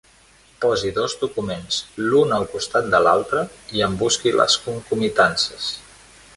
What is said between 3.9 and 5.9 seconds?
busqui les concomitàncies.